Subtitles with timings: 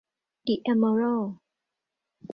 [0.47, 1.31] ดิเอมเมอรัลด์